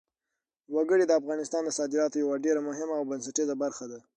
[0.75, 3.99] وګړي د افغانستان د صادراتو یوه ډېره مهمه او بنسټیزه برخه ده.